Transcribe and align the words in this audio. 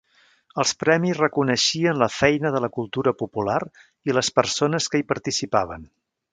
Els 0.61 0.69
premis 0.83 1.19
reconeixien 1.23 1.99
la 2.03 2.07
feina 2.15 2.53
de 2.57 2.63
la 2.65 2.71
cultura 2.79 3.15
popular 3.21 3.61
i 4.11 4.19
les 4.19 4.35
persones 4.41 4.93
que 4.95 5.03
hi 5.05 5.09
participaven. 5.15 5.89